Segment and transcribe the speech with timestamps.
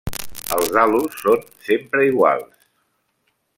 [0.55, 2.67] Els halos són sempre iguals.